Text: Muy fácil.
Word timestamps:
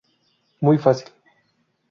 Muy 0.61 0.79
fácil. 0.79 1.09